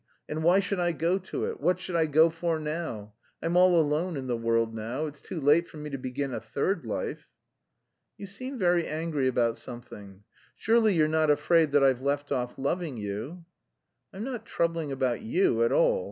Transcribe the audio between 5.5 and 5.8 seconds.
for